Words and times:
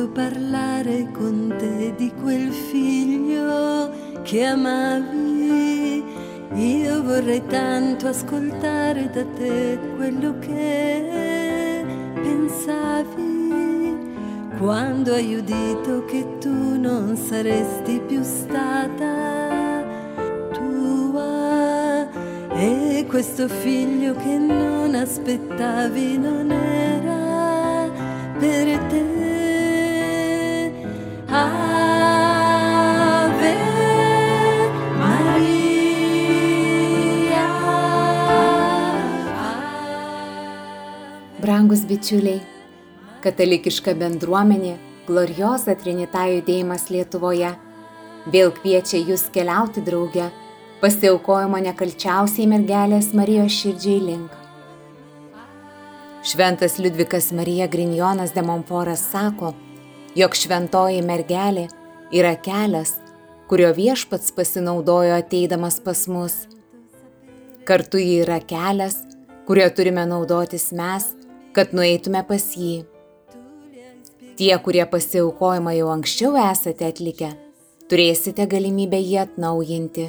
voluto 0.00 0.08
parlare 0.12 1.10
con 1.12 1.54
te 1.58 1.94
di 1.96 2.12
quel 2.20 2.50
figlio 2.52 3.90
che 4.22 4.44
amavi. 4.44 6.02
Io 6.54 7.02
vorrei 7.02 7.44
tanto 7.46 8.08
ascoltare 8.08 9.10
da 9.10 9.24
te 9.24 9.78
quello 9.96 10.38
che 10.38 11.84
pensavi 12.14 13.38
quando 14.58 15.14
hai 15.14 15.34
udito 15.36 16.04
che 16.06 16.38
tu 16.38 16.78
non 16.78 17.16
saresti 17.16 18.00
più 18.06 18.22
stata 18.22 19.84
tua 20.52 22.08
e 22.52 23.06
questo 23.08 23.48
figlio 23.48 24.14
che 24.14 24.36
non 24.38 24.94
aspettavi 24.94 26.18
non 26.18 26.50
era 26.50 27.90
per 28.38 28.78
te. 28.88 29.29
Bičiuliai, 41.90 42.38
katalikiška 43.24 43.96
bendruomenė 43.98 44.76
Gloriosa 45.08 45.74
Trinita 45.74 46.28
judėjimas 46.30 46.86
Lietuvoje 46.92 47.50
vėl 48.30 48.52
kviečia 48.54 49.00
jūs 49.00 49.26
keliauti 49.34 49.82
drauge 49.82 50.28
pasiaukojimo 50.80 51.58
nekalčiausiai 51.66 52.46
mergelės 52.48 53.10
Marijos 53.16 53.56
širdžiai 53.58 53.98
link. 54.04 54.30
Šventas 56.24 56.78
Liudvikas 56.78 57.30
Marija 57.32 57.66
Grinjonas 57.68 58.32
de 58.36 58.44
Montforas 58.44 59.02
sako, 59.10 59.54
jog 60.16 60.36
šventoji 60.36 61.02
mergelė 61.04 61.66
yra 62.12 62.34
kelias, 62.44 62.98
kurio 63.48 63.72
viešpats 63.76 64.34
pasinaudojo 64.36 65.16
ateidamas 65.16 65.80
pas 65.84 66.06
mus. 66.08 66.42
Kartu 67.64 67.98
ji 67.98 68.20
yra 68.24 68.38
kelias, 68.40 69.00
kurio 69.48 69.66
turime 69.74 70.04
naudotis 70.06 70.70
mes, 70.76 71.16
kad 71.56 71.74
nueitume 71.76 72.22
pas 72.28 72.44
jį. 72.56 72.84
Tie, 74.40 74.52
kurie 74.64 74.86
pasiaukojimą 74.88 75.74
jau 75.76 75.90
anksčiau 75.92 76.36
esate 76.40 76.86
atlikę, 76.88 77.34
turėsite 77.90 78.46
galimybę 78.48 79.00
jį 79.02 79.18
atnaujinti. 79.26 80.06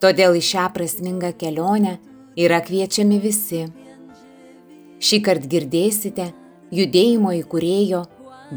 Todėl 0.00 0.38
į 0.38 0.44
šią 0.50 0.70
prasmingą 0.72 1.34
kelionę 1.36 1.98
yra 2.40 2.62
kviečiami 2.64 3.18
visi. 3.20 3.66
Šį 5.00 5.18
kartą 5.26 5.50
girdėsite 5.52 6.30
judėjimo 6.72 7.34
įkūrėjo 7.42 8.04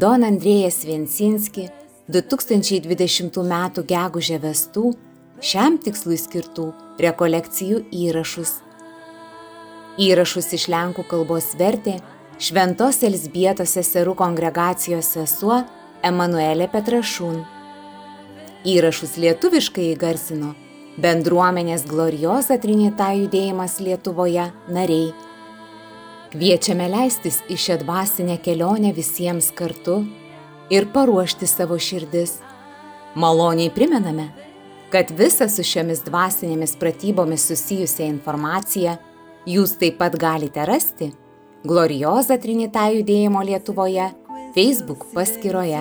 Don 0.00 0.24
Andrėjas 0.26 0.80
Viensinski 0.88 1.68
2020 2.08 3.40
m. 3.44 3.84
gegužę 3.92 4.40
vestų 4.40 4.94
šiam 5.44 5.76
tikslui 5.84 6.16
skirtų 6.20 6.70
rekolekcijų 7.00 7.84
įrašus. 7.92 8.63
Įrašus 9.94 10.48
iš 10.56 10.64
lenkų 10.72 11.04
kalbos 11.06 11.52
vertė 11.54 12.00
Šventos 12.42 12.96
Elsbietos 13.06 13.76
seserų 13.76 14.16
kongregacijos 14.18 15.12
sesuo 15.14 15.60
Emanuelė 16.02 16.66
Petrašūn. 16.72 17.36
Įrašus 18.66 19.14
lietuviškai 19.22 19.92
įgarsino 19.92 20.50
bendruomenės 20.98 21.86
Gloriosa 21.86 22.58
Trinita 22.58 23.12
judėjimas 23.14 23.78
Lietuvoje 23.86 24.48
nariai. 24.66 25.14
Kviečiame 26.34 26.90
leistis 26.90 27.38
į 27.46 27.54
šią 27.54 27.78
dvasinę 27.84 28.40
kelionę 28.42 28.90
visiems 28.98 29.52
kartu 29.54 30.00
ir 30.74 30.90
paruošti 30.90 31.46
savo 31.46 31.78
širdis. 31.78 32.40
Maloniai 33.14 33.70
primename, 33.70 34.32
kad 34.90 35.14
visą 35.14 35.46
su 35.46 35.62
šiomis 35.62 36.02
dvasinėmis 36.02 36.74
pratybomis 36.82 37.46
susijusią 37.46 38.10
informaciją 38.10 38.98
jūs 39.46 39.76
taip 39.80 39.98
pat 40.00 40.16
galite 40.16 40.64
rasti 40.68 41.12
Glorioza 41.64 42.36
Trinita 42.40 42.88
judėjimo 42.92 43.40
Lietuvoje 43.44 44.10
Facebook 44.54 45.06
paskyroje. 45.14 45.80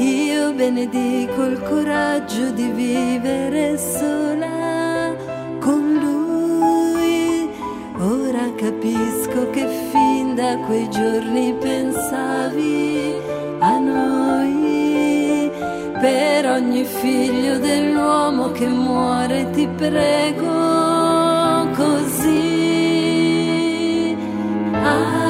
Io 0.00 0.52
benedico 0.54 1.44
il 1.44 1.60
coraggio 1.62 2.50
di 2.50 2.68
vivere 2.70 3.78
sola 3.78 5.14
con 5.60 5.98
lui. 6.02 7.48
Ora 7.98 8.52
capisco 8.56 9.50
che 9.50 9.66
fin 9.92 10.34
da 10.34 10.56
quei 10.66 10.88
giorni 10.90 11.54
pensavi 11.54 13.14
a 13.60 13.78
noi. 13.78 14.59
Per 16.00 16.46
ogni 16.46 16.84
figlio 16.84 17.58
dell'uomo 17.58 18.52
che 18.52 18.66
muore 18.66 19.50
ti 19.50 19.68
prego 19.76 21.68
così. 21.76 22.78
Ave 24.72 25.29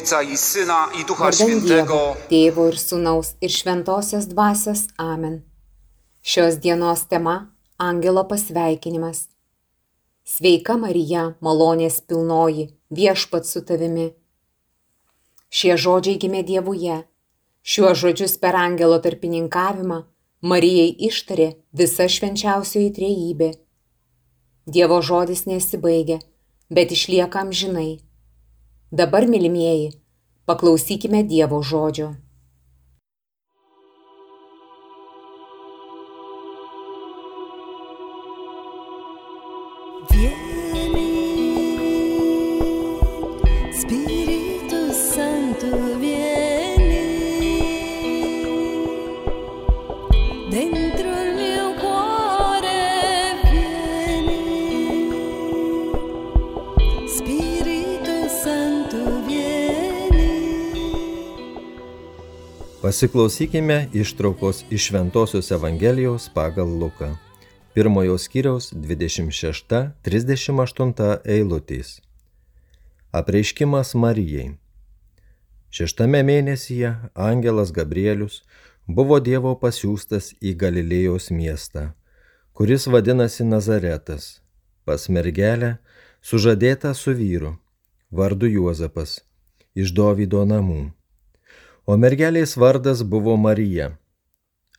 Ojca 0.00 0.22
i 0.22 0.36
Syna 0.36 0.88
i 1.00 1.04
Ducha. 1.04 1.28
Dievo, 1.30 2.14
Tėvo 2.30 2.64
ir 2.70 2.78
Sūnaus 2.80 3.34
ir 3.44 3.52
Šventosios 3.52 4.30
Dvasios 4.30 4.86
Amen. 4.96 5.42
Šios 6.24 6.56
dienos 6.56 7.02
tema- 7.08 7.52
Angelo 7.88 8.24
pasveikinimas. 8.24 9.28
Sveika 10.24 10.78
Marija, 10.80 11.34
malonės 11.44 12.00
pilnoji, 12.00 12.70
viešpat 12.88 13.44
su 13.44 13.60
tavimi. 13.60 14.08
Šie 15.50 15.76
žodžiai 15.76 16.16
gimė 16.16 16.46
Dievuje. 16.48 17.04
Šiuos 17.62 18.00
žodžius 18.00 18.40
per 18.40 18.56
angelo 18.56 18.98
tarpininkavimą 19.04 20.04
Marijai 20.40 20.96
ištarė 20.96 21.54
visa 21.72 22.08
švenčiausioji 22.08 22.94
trejybė. 22.96 23.54
Dievo 24.64 25.02
žodis 25.02 25.44
nesibaigia, 25.44 26.22
bet 26.70 26.88
išlieka 26.90 27.44
amžinai. 27.44 28.00
Dabar, 28.90 29.22
mylimieji, 29.30 29.92
paklausykime 30.50 31.22
Dievo 31.22 31.62
žodžio. 31.62 32.08
Pasiklausykime 62.82 63.88
ištraukos 63.92 64.64
iš 64.70 64.86
Šventojios 64.86 65.50
Evangelijos 65.50 66.30
pagal 66.34 66.66
Luką. 66.66 67.16
Pirmojo 67.74 68.18
skyriaus 68.18 68.72
26-38 68.72 71.18
eilutės. 71.24 72.00
Apreiškimas 73.12 73.94
Marijai. 73.94 74.54
Šeštame 75.68 76.22
mėnesyje 76.24 76.94
angelas 77.14 77.72
Gabrielius 77.72 78.42
buvo 78.88 79.20
Dievo 79.20 79.54
pasiūstas 79.60 80.34
į 80.40 80.54
Galilėjos 80.56 81.30
miestą, 81.30 81.92
kuris 82.56 82.86
vadinasi 82.88 83.44
Nazaretas, 83.44 84.40
pas 84.88 85.08
mergelę, 85.08 85.76
sužadėtą 86.22 86.94
su 86.94 87.12
vyru, 87.12 87.58
vardu 88.10 88.46
Juozapas. 88.48 89.20
iš 89.74 89.92
Dovydo 89.92 90.44
namų. 90.44 90.99
O 91.86 91.96
mergelės 91.96 92.56
vardas 92.60 93.00
buvo 93.02 93.36
Marija. 93.40 93.94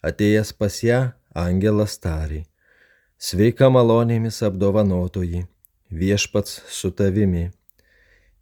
Atėjęs 0.06 0.54
pas 0.54 0.76
ją, 0.86 1.00
angelas 1.34 1.98
tarė. 1.98 2.44
Sveika 3.18 3.70
malonėmis 3.74 4.42
apdovanotoji, 4.46 5.46
viešpats 5.90 6.62
su 6.70 6.92
tavimi. 6.92 7.50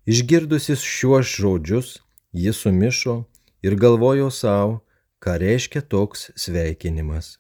Išgirdusis 0.08 0.84
šiuos 0.84 1.28
žodžius, 1.40 2.00
jis 2.32 2.60
sumišo 2.64 3.16
ir 3.64 3.76
galvojo 3.76 4.30
savo, 4.32 4.82
ką 5.24 5.38
reiškia 5.40 5.82
toks 5.82 6.30
sveikinimas. 6.36 7.38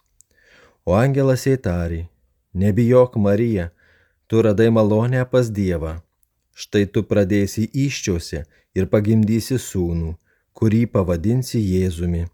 O 0.87 0.95
angelas 0.95 1.45
įtarė, 1.47 2.07
nebijok 2.53 3.15
Marija, 3.19 3.69
tu 4.27 4.43
radai 4.43 4.69
malonę 4.71 5.25
pas 5.31 5.51
Dievą. 5.51 5.99
Štai 6.55 6.87
tu 6.91 7.03
pradėsi 7.07 7.69
iščiose 7.71 8.43
ir 8.75 8.87
pagimdysi 8.91 9.59
sūnų, 9.59 10.15
kurį 10.59 10.83
pavadinsi 10.91 11.61
Jėzumi. 11.63 12.25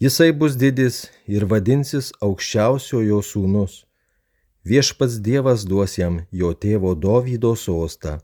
Jisai 0.00 0.30
bus 0.32 0.54
didis 0.60 1.06
ir 1.26 1.48
vadinsis 1.50 2.12
aukščiausiojo 2.22 3.20
sūnus 3.24 3.82
Viešpats 4.66 5.20
Dievas 5.22 5.62
duos 5.62 5.92
jam 5.94 6.14
jo 6.34 6.48
tėvo 6.50 6.96
Dovydo 6.98 7.52
sostą. 7.54 8.16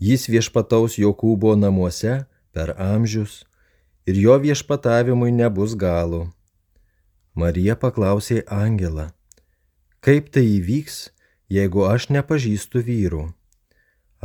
Jis 0.00 0.22
viešpataus 0.32 0.94
Jokūbo 0.96 1.52
namuose 1.52 2.14
per 2.56 2.72
amžius 2.80 3.42
ir 4.08 4.16
jo 4.22 4.38
viešpatavimui 4.40 5.34
nebus 5.36 5.74
galo. 5.76 6.22
Marija 7.36 7.76
paklausė 7.76 8.38
Angelą, 8.48 9.10
kaip 10.00 10.32
tai 10.32 10.46
įvyks, 10.54 10.96
jeigu 11.52 11.84
aš 11.92 12.08
nepažįstu 12.16 12.80
vyrų. 12.88 13.26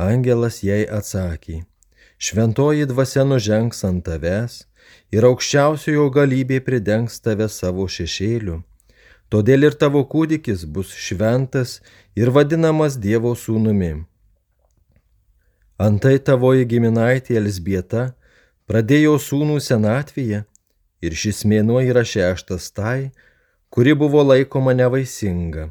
Angelas 0.00 0.62
jai 0.64 0.86
atsakė, 0.88 1.66
šventoji 2.18 2.86
dvasia 2.92 3.24
nužengs 3.24 3.84
ant 3.88 4.04
tavęs 4.06 4.62
ir 5.12 5.28
aukščiausiojo 5.30 6.08
galybė 6.20 6.62
pridengs 6.70 7.20
tave 7.20 7.50
savo 7.52 7.88
šešėliu 7.98 8.62
Todėl 9.32 9.66
ir 9.66 9.74
tavo 9.74 10.04
kūdikis 10.06 10.62
bus 10.70 10.92
šventas 10.94 11.80
ir 12.14 12.30
vadinamas 12.30 12.94
Dievo 13.02 13.32
sūnumi. 13.34 14.04
Antai 15.82 16.18
tavoji 16.28 16.68
giminaitė 16.70 17.34
Elsbieta 17.40 18.04
pradėjo 18.70 19.16
sūnų 19.24 19.58
senatvėje 19.66 20.44
ir 21.02 21.18
šis 21.22 21.42
mėnuo 21.50 21.82
yra 21.82 22.04
šeštas 22.06 22.70
tai, 22.78 23.10
kuri 23.68 23.96
buvo 23.98 24.22
laikoma 24.22 24.76
nevaisinga, 24.78 25.66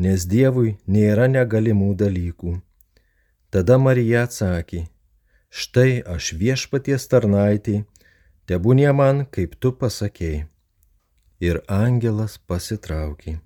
nes 0.00 0.24
Dievui 0.24 0.78
nėra 0.88 1.28
negalimų 1.28 1.92
dalykų. 2.00 2.56
Tada 3.52 3.76
Marija 3.78 4.24
atsakė, 4.24 4.86
štai 5.50 6.00
aš 6.06 6.32
viešpaties 6.40 7.06
tarnaitį, 7.10 7.82
tebūnie 8.46 8.90
man, 8.94 9.26
kaip 9.26 9.58
tu 9.60 9.74
pasakėjai 9.74 10.46
ir 11.40 11.62
angelas 11.66 12.38
pasitraukė. 12.38 13.38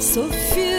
Sophie. 0.00 0.69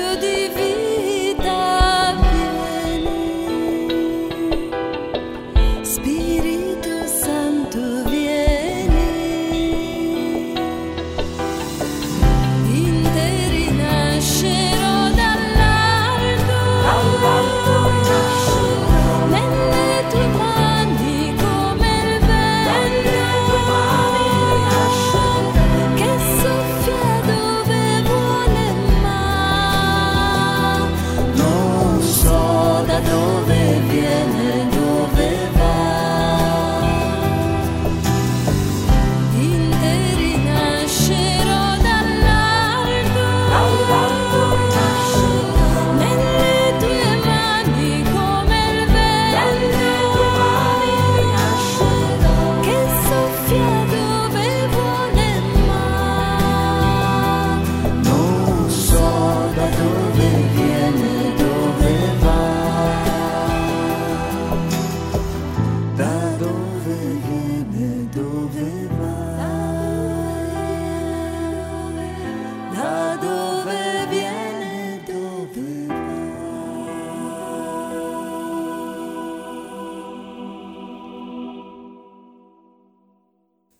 愿。 53.51 53.80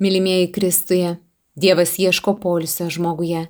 Mylimieji 0.01 0.51
Kristuje, 0.51 1.17
Dievas 1.55 1.99
ieško 1.99 2.33
polisio 2.39 2.89
žmoguje 2.89 3.47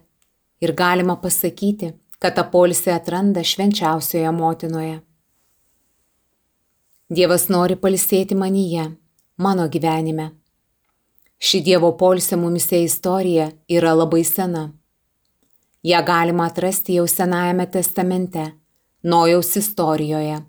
ir 0.60 0.74
galima 0.75 1.15
pasakyti, 1.15 1.93
kad 2.20 2.34
tą 2.36 2.43
polisį 2.51 2.89
atranda 2.91 3.39
švenčiausioje 3.39 4.31
motinoje. 4.36 4.98
Dievas 7.08 7.46
nori 7.48 7.77
palisėti 7.79 8.36
manyje, 8.36 8.84
mano 9.38 9.67
gyvenime. 9.72 10.25
Ši 11.39 11.62
Dievo 11.70 11.93
polisio 11.98 12.38
mumise 12.41 12.81
istorija 12.84 13.46
yra 13.70 13.93
labai 13.96 14.25
sena. 14.27 14.65
Ja 15.84 16.01
galima 16.01 16.50
atrasti 16.51 16.98
jau 16.98 17.05
Senajame 17.08 17.70
testamente, 17.72 18.50
Nojaus 19.03 19.55
istorijoje. 19.55 20.41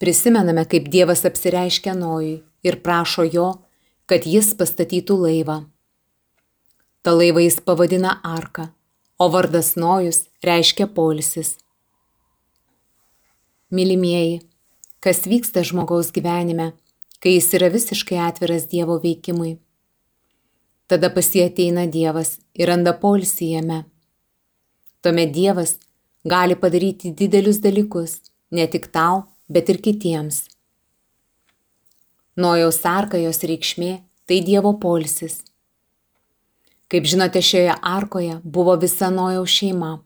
Prisimename, 0.00 0.64
kaip 0.64 0.88
Dievas 0.88 1.26
apsireiškia 1.28 1.92
Nojui 2.00 2.40
ir 2.62 2.80
prašo 2.82 3.28
jo, 3.28 3.50
kad 4.12 4.26
jis 4.28 4.50
pastatytų 4.58 5.14
laivą. 5.16 5.54
Ta 7.00 7.14
laivą 7.16 7.46
jis 7.46 7.54
pavadina 7.64 8.18
arka, 8.20 8.66
o 9.16 9.30
vardas 9.32 9.70
Nojus 9.80 10.26
reiškia 10.44 10.84
polisis. 10.92 11.54
Mylimieji, 13.72 14.42
kas 15.00 15.24
vyksta 15.24 15.64
žmogaus 15.64 16.12
gyvenime, 16.12 16.74
kai 17.24 17.38
jis 17.38 17.48
yra 17.56 17.72
visiškai 17.72 18.20
atviras 18.26 18.68
Dievo 18.68 18.98
veikimui? 19.00 19.54
Tada 20.92 21.08
pas 21.08 21.32
jį 21.32 21.46
ateina 21.48 21.88
Dievas 21.88 22.36
ir 22.52 22.68
randa 22.68 22.92
polisį 22.92 23.52
jame. 23.54 23.82
Tuomet 25.00 25.32
Dievas 25.32 25.78
gali 26.28 26.60
padaryti 26.60 27.16
didelius 27.16 27.64
dalykus 27.64 28.20
ne 28.52 28.68
tik 28.68 28.92
tau, 28.92 29.24
bet 29.48 29.72
ir 29.72 29.80
kitiems. 29.80 30.51
Nojaus 32.36 32.78
arka 32.88 33.18
jos 33.20 33.42
reikšmė- 33.44 34.00
tai 34.26 34.40
Dievo 34.40 34.72
polsis. 34.80 35.42
Kaip 36.88 37.04
žinote, 37.04 37.42
šioje 37.42 37.74
arkoje 37.82 38.40
buvo 38.44 38.76
visa 38.76 39.10
Nojaus 39.10 39.50
šeima. 39.50 40.00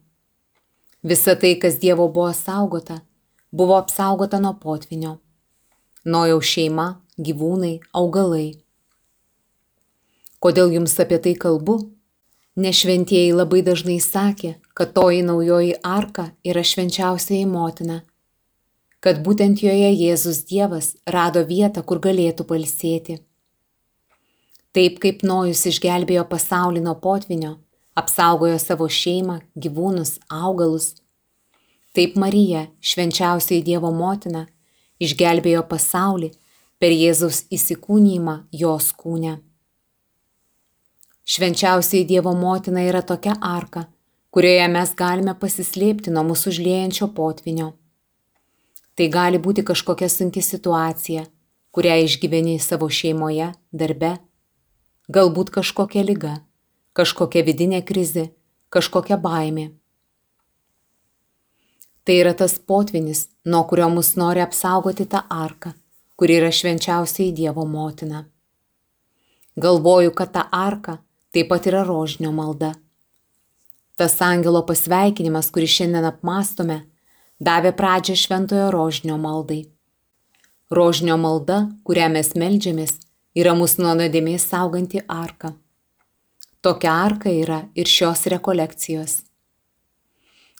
Visa 1.03 1.35
tai, 1.35 1.55
kas 1.55 1.79
Dievo 1.79 2.11
buvo 2.11 2.33
saugota, 2.33 3.01
buvo 3.51 3.75
apsaugota 3.75 4.39
nuo 4.39 4.53
potvinio. 4.53 5.19
Nojaus 6.03 6.43
šeima 6.43 6.97
gyvūnai, 7.17 7.79
augalai. 7.93 8.59
Kodėl 10.41 10.73
jums 10.75 10.99
apie 10.99 11.19
tai 11.19 11.33
kalbu? 11.35 11.77
Nešventieji 12.57 13.33
labai 13.33 13.61
dažnai 13.61 13.99
sakė, 14.01 14.55
kad 14.73 14.93
toji 14.93 15.23
naujoji 15.23 15.75
arka 15.83 16.31
yra 16.43 16.63
švenčiausiai 16.63 17.45
motina, 17.45 18.01
kad 19.03 19.21
būtent 19.25 19.61
joje 19.63 19.89
Jėzus 19.93 20.43
Dievas 20.49 20.95
rado 21.05 21.43
vietą, 21.45 21.83
kur 21.83 22.01
galėtų 22.03 22.47
palsėti. 22.49 23.19
Taip 24.73 24.99
kaip 25.01 25.23
Nojus 25.25 25.63
išgelbėjo 25.69 26.25
pasaulį 26.29 26.83
nuo 26.85 26.95
potvinio, 27.01 27.55
apsaugojo 27.97 28.57
savo 28.61 28.89
šeimą, 28.89 29.39
gyvūnus, 29.57 30.17
augalus, 30.29 30.93
taip 31.97 32.17
Marija, 32.19 32.67
švenčiausiai 32.81 33.63
Dievo 33.65 33.89
motina, 33.93 34.45
išgelbėjo 35.01 35.63
pasaulį 35.69 36.31
per 36.77 36.93
Jėzaus 36.93 37.45
įsikūnymą 37.53 38.37
jos 38.53 38.91
kūne. 38.93 39.39
Švenčiausiai 41.27 42.05
Dievo 42.07 42.31
motina 42.37 42.85
yra 42.87 43.01
tokia 43.01 43.33
arka, 43.41 43.87
kurioje 44.31 44.67
mes 44.71 44.93
galime 44.95 45.33
pasislėpti 45.41 46.13
nuo 46.13 46.23
mūsų 46.29 46.53
užliejančio 46.53 47.09
potvinio. 47.17 47.73
Tai 48.97 49.07
gali 49.13 49.37
būti 49.37 49.61
kažkokia 49.61 50.09
sunki 50.09 50.41
situacija, 50.41 51.27
kurią 51.69 51.97
išgyveni 52.07 52.57
savo 52.57 52.89
šeimoje, 52.89 53.51
darbe, 53.69 54.15
galbūt 55.13 55.51
kažkokia 55.53 56.01
lyga, 56.07 56.33
kažkokia 56.97 57.43
vidinė 57.45 57.83
krizė, 57.85 58.31
kažkokia 58.73 59.19
baimė. 59.21 59.67
Tai 62.07 62.15
yra 62.15 62.33
tas 62.39 62.55
potvinis, 62.57 63.27
nuo 63.45 63.61
kurio 63.69 63.91
mus 63.93 64.15
nori 64.17 64.41
apsaugoti 64.41 65.05
ta 65.11 65.25
arka, 65.29 65.75
kuri 66.17 66.39
yra 66.39 66.49
švenčiausiai 66.49 67.33
Dievo 67.35 67.67
motina. 67.67 68.23
Galvoju, 69.57 70.13
kad 70.17 70.33
ta 70.33 70.47
arka 70.51 70.97
taip 71.35 71.49
pat 71.51 71.67
yra 71.69 71.83
rožinio 71.85 72.31
malda. 72.31 72.73
Tas 73.97 74.15
angelo 74.21 74.63
pasveikinimas, 74.65 75.49
kurį 75.53 75.67
šiandien 75.73 76.05
apmastome, 76.07 76.85
davė 77.39 77.73
pradžią 77.77 78.15
šventojo 78.17 78.71
rožinio 78.73 79.17
maldai. 79.21 79.65
Rožinio 80.71 81.17
malda, 81.17 81.69
kurią 81.87 82.09
mes 82.11 82.33
melžiamės, 82.35 82.97
yra 83.37 83.53
mūsų 83.55 83.85
nuo 83.85 83.93
nuodėmės 84.01 84.49
sauganti 84.49 85.03
arka. 85.07 85.53
Tokia 86.61 86.91
arka 87.05 87.31
yra 87.31 87.61
ir 87.77 87.87
šios 87.87 88.25
rekolekcijos. 88.33 89.21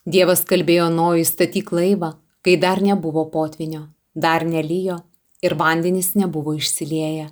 Dievas 0.08 0.46
kalbėjo 0.48 0.88
Nojui 0.94 1.26
statyk 1.28 1.74
laivą, 1.76 2.14
kai 2.46 2.56
dar 2.56 2.80
nebuvo 2.80 3.26
potvinio, 3.34 3.90
dar 4.16 4.46
nelyjo 4.48 5.02
ir 5.44 5.58
vandenys 5.60 6.14
nebuvo 6.16 6.54
išsilieję. 6.56 7.28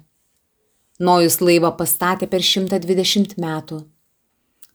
Nojus 1.00 1.40
laivą 1.40 1.72
pastatė 1.78 2.28
per 2.28 2.44
120 2.44 3.38
metų. 3.40 3.86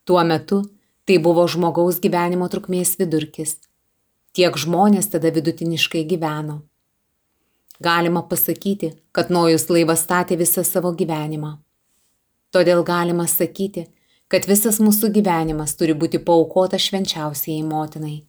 Tuo 0.04 0.22
metu 0.24 0.62
tai 1.04 1.18
buvo 1.18 1.44
žmogaus 1.48 2.00
gyvenimo 2.00 2.48
trukmės 2.48 2.96
vidurkis. 3.00 3.58
Tiek 4.30 4.54
žmonės 4.54 5.08
tada 5.10 5.32
vidutiniškai 5.34 6.04
gyveno. 6.06 6.60
Galima 7.82 8.22
pasakyti, 8.22 8.92
kad 9.10 9.30
Nojus 9.34 9.64
laivą 9.72 9.96
statė 9.98 10.36
visą 10.38 10.62
savo 10.66 10.92
gyvenimą. 10.94 11.56
Todėl 12.54 12.84
galima 12.86 13.26
sakyti, 13.30 13.88
kad 14.30 14.46
visas 14.46 14.78
mūsų 14.78 15.10
gyvenimas 15.16 15.74
turi 15.78 15.96
būti 15.98 16.20
paukota 16.22 16.78
švenčiausiai 16.78 17.64
motinai. 17.66 18.20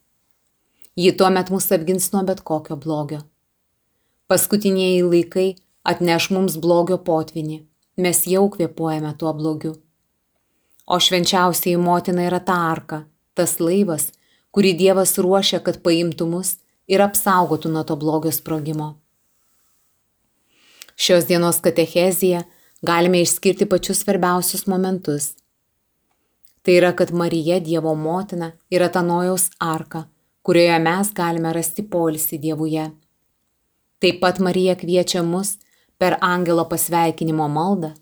Ji 0.98 1.12
tuomet 1.20 1.52
mus 1.54 1.70
apgins 1.76 2.10
nuo 2.14 2.24
bet 2.26 2.42
kokio 2.48 2.80
blogio. 2.82 3.22
Paskutiniai 4.32 5.04
laikai 5.06 5.52
atneš 5.86 6.30
mums 6.34 6.58
blogio 6.64 6.98
potvinį, 6.98 7.60
mes 8.02 8.24
jau 8.26 8.48
kvepuojame 8.56 9.14
tuo 9.22 9.36
blogiu. 9.38 9.76
O 10.88 10.98
švenčiausiai 10.98 11.78
motina 11.78 12.26
yra 12.26 12.42
ta 12.42 12.58
arka, 12.72 13.04
tas 13.38 13.60
laivas, 13.62 14.10
kurį 14.52 14.74
Dievas 14.78 15.18
ruošia, 15.18 15.60
kad 15.64 15.82
paimtų 15.84 16.28
mus 16.28 16.56
ir 16.88 17.04
apsaugotų 17.04 17.72
nuo 17.72 17.84
to 17.88 17.96
blogio 17.96 18.32
sprogimo. 18.36 18.96
Šios 20.96 21.26
dienos 21.26 21.62
katechezija 21.64 22.44
galime 22.82 23.22
išskirti 23.22 23.66
pačius 23.66 24.04
svarbiausius 24.04 24.68
momentus. 24.68 25.32
Tai 26.62 26.76
yra, 26.78 26.92
kad 26.94 27.14
Marija 27.14 27.60
Dievo 27.60 27.96
motina 27.96 28.52
yra 28.70 28.90
ta 28.94 29.02
nojaus 29.02 29.50
arka, 29.60 30.04
kurioje 30.46 30.78
mes 30.84 31.14
galime 31.18 31.54
rasti 31.58 31.82
polisį 31.82 32.38
Dievuje. 32.44 32.92
Taip 34.02 34.22
pat 34.22 34.40
Marija 34.40 34.76
kviečia 34.78 35.24
mus 35.24 35.56
per 35.98 36.18
angelo 36.22 36.68
pasveikinimo 36.70 37.48
maldą, 37.50 37.94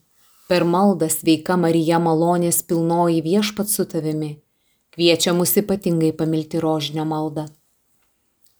per 0.47 0.63
maldą 0.63 1.07
sveika 1.11 1.57
Marija 1.59 1.99
malonės 2.03 2.63
pilnoji 2.67 3.23
viešpat 3.23 3.71
su 3.71 3.85
tavimi, 3.85 4.37
kviečia 4.99 5.31
mus 5.33 5.55
ypatingai 5.55 6.11
pamilti 6.11 6.59
rožinio 6.59 7.05
maldą. 7.07 7.45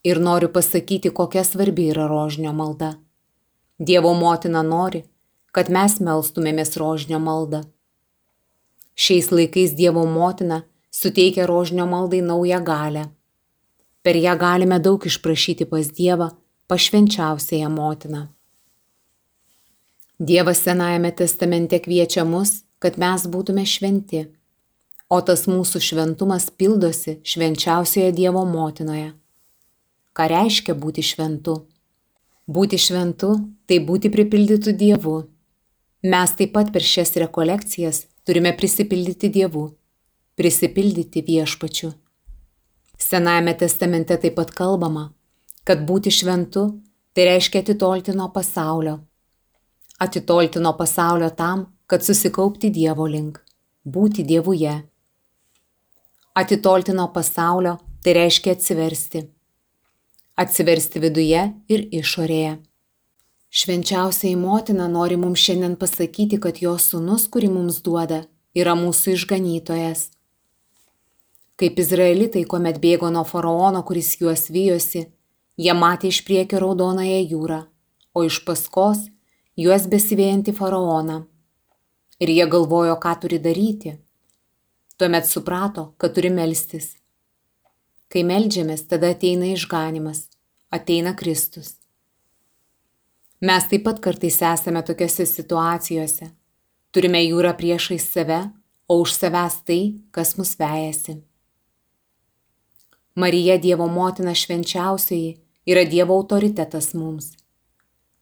Ir 0.08 0.22
noriu 0.24 0.48
pasakyti, 0.48 1.12
kokia 1.12 1.44
svarbi 1.44 1.90
yra 1.92 2.06
rožinio 2.08 2.54
malda. 2.56 2.94
Dievo 3.76 4.14
motina 4.16 4.62
nori, 4.64 5.02
kad 5.52 5.68
mes 5.68 5.98
melstumėmės 6.00 6.80
rožinio 6.80 7.20
maldą. 7.20 7.66
Šiais 8.96 9.28
laikais 9.36 9.76
Dievo 9.76 10.06
motina 10.08 10.62
suteikia 11.02 11.44
rožinio 11.44 11.90
maldai 11.92 12.24
naują 12.24 12.64
galę. 12.64 13.04
Per 14.02 14.16
ją 14.16 14.40
galime 14.40 14.80
daug 14.80 15.04
išprašyti 15.12 15.68
pas 15.68 15.92
Dievą, 15.92 16.32
pašvenčiausiąją 16.72 17.70
motiną. 17.70 18.28
Dievas 20.20 20.64
Senajame 20.64 21.12
testamente 21.12 21.84
kviečia 21.84 22.24
mus, 22.24 22.62
kad 22.80 22.96
mes 22.96 23.28
būtume 23.28 23.68
šventi, 23.68 24.30
o 25.10 25.20
tas 25.26 25.48
mūsų 25.50 25.82
šventumas 25.82 26.50
pildosi 26.54 27.18
švenčiausioje 27.26 28.12
Dievo 28.14 28.46
motinoje. 28.46 29.14
Ką 30.14 30.28
reiškia 30.30 30.76
būti 30.78 31.02
šventu? 31.06 31.56
Būti 32.50 32.78
šventu- 32.78 33.30
tai 33.68 33.80
būti 33.80 34.10
pripildytų 34.14 34.74
Dievu. 34.78 35.28
Mes 36.04 36.32
taip 36.32 36.54
pat 36.54 36.72
per 36.74 36.82
šias 36.82 37.16
rekolekcijas 37.16 38.06
turime 38.26 38.54
prisipildyti 38.58 39.30
Dievu, 39.30 39.74
prisipildyti 40.38 41.22
viešpačiu. 41.22 41.94
Senajame 42.98 43.54
testamente 43.58 44.18
taip 44.18 44.36
pat 44.36 44.52
kalbama, 44.52 45.14
kad 45.64 45.86
būti 45.88 46.12
šventu- 46.12 46.82
tai 47.14 47.26
reiškia 47.26 47.62
atitolti 47.64 48.14
nuo 48.16 48.30
pasaulio. 48.30 49.00
Atitolti 50.00 50.60
nuo 50.60 50.74
pasaulio 50.74 51.30
tam, 51.36 51.68
kad 51.88 52.02
susikaupti 52.02 52.70
Dievo 52.70 53.08
link, 53.08 53.40
būti 53.86 54.26
Dievuje. 54.26 54.89
Atitolti 56.40 56.96
nuo 56.96 57.10
pasaulio- 57.16 57.78
tai 58.04 58.14
reiškia 58.16 58.56
atsiversti 58.56 59.26
atsiversti 60.40 61.02
viduje 61.04 61.42
ir 61.72 61.86
išorėje. 61.92 62.60
Švenčiausiai 63.50 64.38
motina 64.40 64.88
nori 64.88 65.18
mums 65.20 65.42
šiandien 65.42 65.76
pasakyti, 65.80 66.40
kad 66.40 66.62
jos 66.64 66.92
sunus, 66.94 67.26
kurį 67.28 67.50
mums 67.52 67.82
duoda, 67.84 68.22
yra 68.56 68.76
mūsų 68.78 69.18
išganytojas. 69.18 70.10
Kaip 71.60 71.80
izraelitai, 71.84 72.46
kuomet 72.48 72.80
bėgo 72.80 73.10
nuo 73.12 73.26
faraono, 73.28 73.82
kuris 73.84 74.14
juos 74.22 74.46
vyjosi, 74.54 75.08
jie 75.60 75.74
matė 75.76 76.14
iš 76.14 76.22
priekio 76.28 76.62
raudonąją 76.64 77.20
jūrą, 77.34 77.64
o 78.16 78.24
iš 78.24 78.40
paskos 78.48 79.10
juos 79.60 79.90
besivėjantį 79.92 80.56
faraoną. 80.56 81.26
Ir 82.24 82.32
jie 82.32 82.46
galvojo, 82.48 82.96
ką 83.02 83.18
turi 83.20 83.42
daryti. 83.44 83.98
Tuomet 85.00 85.26
suprato, 85.26 85.94
kad 85.98 86.12
turi 86.12 86.28
melstis. 86.28 86.98
Kai 88.12 88.26
melžiamės, 88.28 88.82
tada 88.92 89.14
ateina 89.14 89.48
išganimas, 89.48 90.26
ateina 90.76 91.14
Kristus. 91.16 91.78
Mes 93.40 93.64
taip 93.72 93.86
pat 93.86 94.02
kartais 94.04 94.42
esame 94.44 94.82
tokiose 94.84 95.24
situacijose. 95.24 96.28
Turime 96.92 97.22
jūrą 97.24 97.54
priešais 97.56 98.10
save, 98.12 98.42
o 98.92 98.98
už 99.00 99.14
savęs 99.16 99.56
tai, 99.64 99.80
kas 100.12 100.34
mus 100.36 100.52
vejasi. 100.60 101.16
Marija 103.16 103.56
Dievo 103.58 103.88
motina 103.88 104.34
švenčiausioji 104.36 105.38
yra 105.64 105.86
Dievo 105.88 106.18
autoritetas 106.20 106.92
mums. 106.92 107.30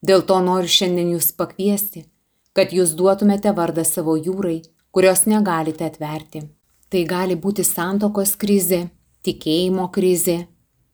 Dėl 0.06 0.22
to 0.30 0.38
noriu 0.46 0.70
šiandien 0.70 1.10
jūs 1.16 1.32
pakviesti, 1.42 2.06
kad 2.54 2.70
jūs 2.70 2.94
duotumėte 3.02 3.56
vardą 3.58 3.82
savo 3.82 4.14
jūrai, 4.14 4.60
kurios 4.94 5.26
negalite 5.26 5.90
atverti. 5.90 6.44
Tai 6.88 7.04
gali 7.04 7.36
būti 7.36 7.66
santokos 7.68 8.36
krizė, 8.40 8.88
tikėjimo 9.28 9.90
krizė, 9.92 10.38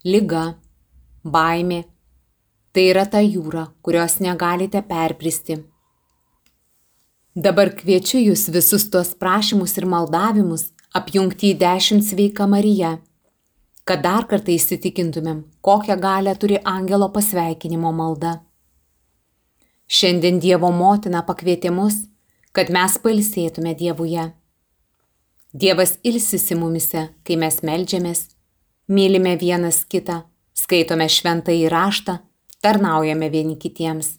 lyga, 0.06 0.56
baimė. 1.24 1.84
Tai 2.74 2.86
yra 2.90 3.06
ta 3.06 3.22
jūra, 3.22 3.68
kurios 3.86 4.18
negalite 4.18 4.82
perpristi. 4.82 5.60
Dabar 7.36 7.70
kviečiu 7.78 8.20
jūs 8.22 8.48
visus 8.54 8.88
tuos 8.94 9.14
prašymus 9.18 9.78
ir 9.78 9.86
maldavimus 9.90 10.72
apjungti 10.98 11.54
į 11.54 11.60
dešimt 11.62 12.06
sveika 12.06 12.46
Marija, 12.50 12.98
kad 13.86 14.04
dar 14.06 14.28
kartą 14.30 14.54
įsitikintumėm, 14.54 15.44
kokią 15.66 15.98
galę 16.02 16.36
turi 16.38 16.60
angelo 16.62 17.10
pasveikinimo 17.14 17.92
malda. 17.94 18.36
Šiandien 19.90 20.40
Dievo 20.42 20.70
motina 20.72 21.24
pakvietė 21.26 21.74
mus, 21.74 21.98
kad 22.54 22.70
mes 22.74 22.98
pailsėtume 23.02 23.74
Dievuje. 23.78 24.32
Dievas 25.54 26.00
ilsisi 26.04 26.56
mumise, 26.58 27.12
kai 27.22 27.36
mes 27.38 27.60
melžiamės, 27.62 28.24
mylime 28.90 29.36
vienas 29.38 29.84
kitą, 29.86 30.24
skaitome 30.58 31.06
šventą 31.06 31.54
įraštą, 31.54 32.16
tarnaujame 32.66 33.30
vieni 33.30 33.54
kitiems. 33.62 34.16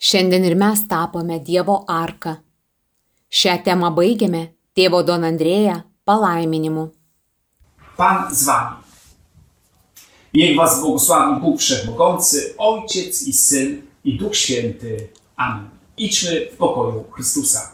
Šiandien 0.00 0.46
ir 0.48 0.56
mes 0.56 0.86
tapome 0.88 1.36
Dievo 1.44 1.82
arką. 1.84 2.38
Šią 3.28 3.58
temą 3.66 3.90
baigiame 3.92 4.54
tėvo 4.72 5.02
Don 5.04 5.28
Andrėja 5.28 5.82
palaiminimu. 6.08 6.86
Pan 7.98 8.32
z 8.32 8.48
wami. 8.48 8.80
Niech 10.34 10.56
was 10.56 10.80
błogosławi 10.80 11.40
Bóg 11.40 11.60
Wszechmogący, 11.60 12.54
Ojciec 12.58 13.22
i 13.22 13.32
Syn 13.32 13.82
i 14.04 14.18
Duch 14.18 14.36
Święty. 14.36 15.08
Amen. 15.36 15.68
Idźmy 15.96 16.48
w 16.52 16.56
pokoju 16.56 17.04
Chrystusa. 17.12 17.73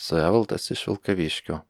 esu 0.00 0.16
Evaldas 0.16 0.70
iš 0.70 0.86
Vilkaviškio. 0.86 1.60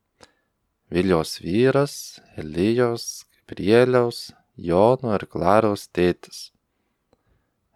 Vilijos 0.90 1.40
vyras, 1.40 2.20
Elijos, 2.37 3.26
Gabrieliaus, 3.40 4.30
Jono 4.56 5.14
ir 5.16 5.26
Klaros 5.26 5.88
tėtis. 5.90 6.52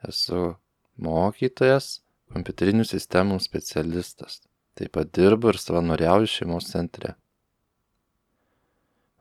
Esu 0.06 0.54
mokytojas, 1.00 2.04
kompiuterinių 2.30 2.87
sistemų 2.87 3.40
specialistas. 3.42 4.42
Taip 4.78 4.94
pat 4.94 5.11
dirbu 5.14 5.50
ir 5.50 5.58
savanoriauju 5.58 6.30
šeimos 6.30 6.70
centre. 6.70 7.16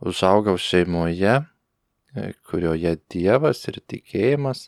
Užaugau 0.05 0.57
šeimoje, 0.59 1.39
kurioje 2.45 2.97
Dievas 3.09 3.65
ir 3.71 3.81
tikėjimas 3.89 4.67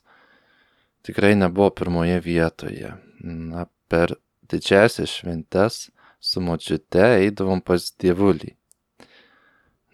tikrai 1.05 1.36
nebuvo 1.38 1.69
pirmoje 1.77 2.22
vietoje. 2.25 2.95
Na, 3.22 3.67
per 3.89 4.17
didžiasias 4.50 5.19
šventes 5.19 5.89
su 6.25 6.41
močiute 6.41 7.03
eidavom 7.22 7.62
pas 7.62 7.91
dievulį. 8.01 8.55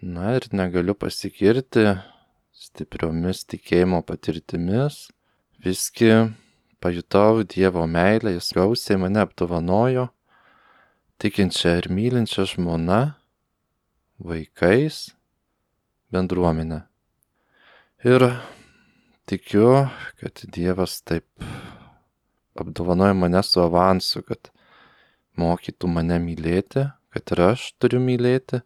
Na 0.02 0.32
ir 0.38 0.46
negaliu 0.56 0.94
pasikirti 0.98 1.84
stipriomis 2.56 3.44
tikėjimo 3.52 4.00
patirtimis, 4.06 5.10
visgi 5.62 6.10
pajutau 6.82 7.42
Dievo 7.44 7.84
meilę, 7.86 8.32
jis 8.36 8.48
gausiai 8.56 8.98
mane 9.02 9.20
apdovanojo, 9.22 10.08
tikinčią 11.22 11.76
ir 11.82 11.90
mylinčią 11.98 12.46
žmoną, 12.54 13.02
vaikais, 14.24 15.12
bendruomenę. 16.14 16.80
Ir 18.08 18.26
tikiu, 19.30 19.68
kad 20.18 20.46
Dievas 20.56 20.96
taip 21.06 21.28
apdovanojo 22.58 23.20
mane 23.20 23.44
su 23.46 23.62
avansu, 23.62 24.24
kad 24.26 24.50
mokytų 25.40 25.88
mane 25.88 26.18
mylėti, 26.22 26.86
kad 27.12 27.32
ir 27.34 27.42
aš 27.52 27.72
turiu 27.80 28.00
mylėti. 28.02 28.62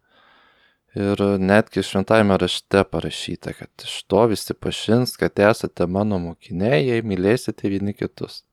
Ir 0.97 1.21
netgi 1.37 1.83
šventajame 1.85 2.39
rašte 2.41 2.81
parašyta, 2.89 3.53
kad 3.59 3.85
iš 3.85 3.99
to 4.09 4.23
visi 4.31 4.55
pašins, 4.57 5.13
kad 5.21 5.37
esate 5.45 5.85
mano 5.87 6.17
mokiniai, 6.23 6.87
jei 6.87 7.05
mylėsite 7.05 7.69
vieni 7.69 7.93
kitus. 7.93 8.45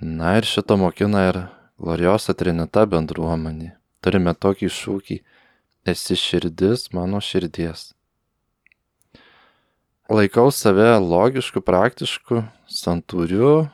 Na 0.00 0.34
ir 0.40 0.48
šito 0.48 0.74
mokina 0.76 1.28
ir 1.28 1.38
gloriosa 1.78 2.34
Trinita 2.34 2.82
bendruomenė. 2.90 3.76
Turime 4.02 4.34
tokį 4.34 4.68
šūkį- 4.72 5.20
esi 5.92 6.16
širdis 6.18 6.92
mano 6.92 7.22
širdies. 7.22 7.92
Laikau 10.10 10.50
save 10.52 10.98
logišku, 11.02 11.62
praktišku, 11.62 12.44
santūriu 12.70 13.70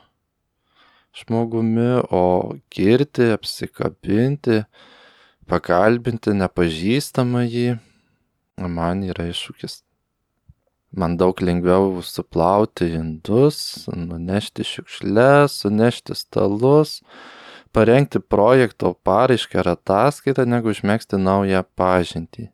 žmogumi, 1.13 2.03
o 2.09 2.55
girti, 2.73 3.29
apsikabinti, 3.35 4.63
pakalbinti 5.49 6.33
nepažįstamą 6.37 7.45
jį, 7.45 7.67
man 8.57 9.03
yra 9.07 9.29
iššūkis. 9.31 9.81
Man 10.93 11.15
daug 11.17 11.39
lengviau 11.41 12.03
suplauti 12.05 12.91
indus, 12.93 13.87
nunešti 13.89 14.65
šiukšlės, 14.67 15.55
sunešti 15.63 16.13
stalus, 16.13 16.99
parengti 17.73 18.21
projekto 18.21 18.91
paraišką 19.01 19.63
ar 19.63 19.71
ataskaitą, 19.73 20.45
negu 20.45 20.69
užmėgsti 20.69 21.17
naują 21.17 21.63
pažintį. 21.73 22.51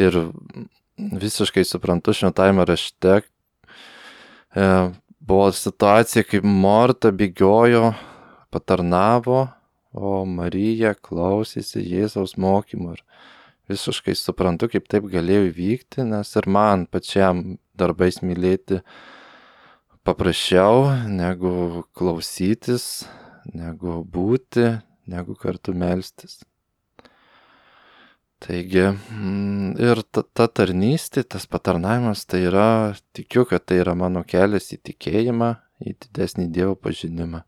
Ir 0.00 0.16
visiškai 0.96 1.64
suprantu 1.68 2.16
šventajame 2.16 2.64
rašte, 2.64 3.20
e, 4.56 4.64
buvo 5.26 5.50
situacija, 5.54 6.24
kaip 6.26 6.44
Morta 6.44 7.12
bėgiojo, 7.14 7.92
patarnavo, 8.52 9.46
o 9.92 10.22
Marija 10.28 10.94
klausėsi 10.98 11.82
Jėzaus 11.84 12.36
mokymų. 12.40 12.96
Ir 12.96 13.02
visiškai 13.72 14.14
suprantu, 14.18 14.68
kaip 14.72 14.88
taip 14.90 15.08
galėjo 15.12 15.48
įvykti, 15.50 16.06
nes 16.08 16.32
ir 16.38 16.48
man 16.50 16.86
pačiam 16.90 17.58
darbais 17.78 18.20
mylėti 18.24 18.82
paprasčiau 20.06 20.88
negu 21.08 21.84
klausytis, 21.96 23.04
negu 23.54 24.02
būti, 24.02 24.66
negu 25.06 25.38
kartu 25.38 25.74
melstis. 25.76 26.40
Taigi 28.42 28.88
mm, 28.90 29.76
ir 29.78 30.02
ta, 30.10 30.24
ta 30.34 30.48
tarnystė, 30.50 31.22
tas 31.22 31.46
patarnavimas, 31.46 32.24
tai 32.26 32.40
yra, 32.48 32.66
tikiu, 33.14 33.44
kad 33.46 33.62
tai 33.68 33.78
yra 33.84 33.94
mano 33.94 34.24
kelias 34.26 34.72
į 34.74 34.80
tikėjimą, 34.88 35.54
į 35.86 35.94
didesnį 36.02 36.48
Dievo 36.54 36.74
pažinimą. 36.74 37.44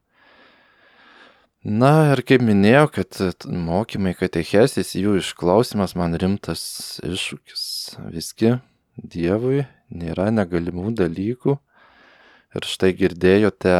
Na 1.64 1.90
ir 2.12 2.20
kaip 2.28 2.44
minėjau, 2.44 2.84
kad 2.92 3.46
mokymai 3.48 4.12
katechesis, 4.18 4.92
jų 5.00 5.16
išklausimas 5.22 5.96
man 5.96 6.14
rimtas 6.20 6.62
iššūkis. 7.02 7.64
Visgi 8.12 8.52
Dievui 8.94 9.64
nėra 9.88 10.28
negalimų 10.30 10.92
dalykų. 11.00 11.56
Ir 12.54 12.68
štai 12.68 12.92
girdėjote, 12.94 13.74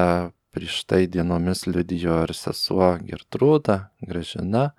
prieš 0.57 0.81
tai 0.89 1.05
dienomis 1.07 1.67
liudijo 1.69 2.23
ir 2.25 2.35
sesuo 2.35 2.95
Gertrūda, 3.05 3.91
Gražina, 4.03 4.71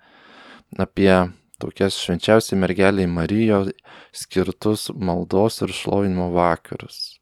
apie 0.76 1.12
tokias 1.62 1.96
švenčiausiai 2.00 2.58
mergeliai 2.60 3.08
Marijo 3.10 3.64
skirtus 4.12 4.90
maldos 4.94 5.62
ir 5.64 5.72
šlovinimo 5.72 6.30
vakarus. 6.34 7.16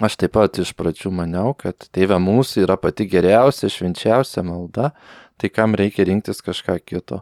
Aš 0.00 0.16
taip 0.16 0.32
pat 0.32 0.56
iš 0.62 0.72
pradžių 0.78 1.10
maniau, 1.12 1.52
kad 1.52 1.84
tėvė 1.92 2.16
mūsų 2.24 2.62
yra 2.64 2.78
pati 2.80 3.04
geriausia, 3.04 3.68
švenčiausia 3.68 4.40
malda, 4.46 4.94
tai 5.36 5.50
kam 5.52 5.76
reikia 5.76 6.06
rinktis 6.08 6.40
kažką 6.40 6.78
kito. 6.80 7.20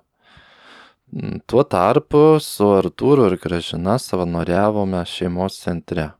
Mm, 1.10 1.40
tuo 1.50 1.64
tarpu 1.64 2.38
su 2.44 2.68
Artūru 2.76 3.26
ir 3.30 3.38
Gražina 3.42 3.96
savanoriavome 3.98 5.00
šeimos 5.08 5.58
centre. 5.58 6.12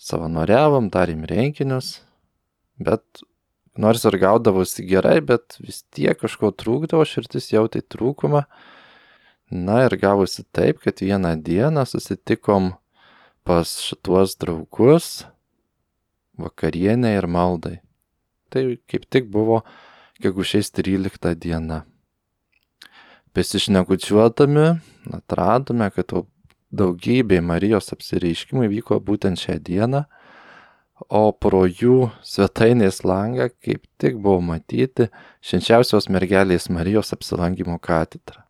Savanoriavom, 0.00 0.88
darėm 0.88 1.26
renginius, 1.28 1.98
bet 2.80 3.24
nors 3.78 4.04
ir 4.04 4.18
gaudavosi 4.18 4.84
gerai, 4.86 5.20
bet 5.20 5.58
vis 5.62 5.82
tiek 5.94 6.18
kažko 6.18 6.52
trūkdavo, 6.56 7.04
širdis 7.06 7.52
jautė 7.52 7.82
trūkumą. 7.82 8.44
Na 9.50 9.80
ir 9.86 9.96
gavosi 9.98 10.44
taip, 10.54 10.82
kad 10.84 11.02
vieną 11.02 11.34
dieną 11.42 11.84
susitikom 11.88 12.74
pas 13.46 13.72
šituos 13.82 14.36
draugus 14.38 15.24
vakarienė 16.38 17.16
ir 17.18 17.26
maldai. 17.26 17.78
Tai 18.50 18.62
kaip 18.90 19.06
tik 19.10 19.30
buvo 19.30 19.62
gegužės 20.22 20.70
13 20.74 21.34
diena. 21.38 21.84
Besišnekučiuodami 23.34 24.66
atradome, 25.14 25.90
kad 25.94 26.14
daugybė 26.74 27.38
Marijos 27.42 27.92
apsireiškimų 27.94 28.66
vyko 28.72 28.98
būtent 29.02 29.38
šią 29.38 29.58
dieną, 29.66 30.04
o 31.08 31.30
pro 31.32 31.64
jų 31.64 32.10
svetainės 32.26 33.02
langą 33.06 33.48
kaip 33.62 33.86
tik 34.00 34.18
buvo 34.20 34.40
matyti 34.44 35.08
švenčiausios 35.44 36.10
mergelės 36.12 36.68
Marijos 36.72 37.14
apsilankimo 37.16 37.78
katedra. 37.80 38.44